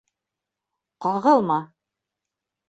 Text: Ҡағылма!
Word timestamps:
Ҡағылма! 1.07 1.59